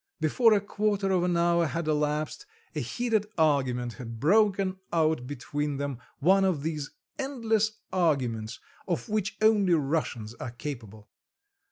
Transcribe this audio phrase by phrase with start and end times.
[0.19, 5.77] Before a quarter of an hour had elapsed a heated argument had broken out between
[5.77, 6.89] them, one of these
[7.19, 11.07] endless arguments, of which only Russians are capable.